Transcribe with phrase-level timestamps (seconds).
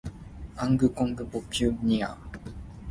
[0.57, 2.17] 尪公無過嶺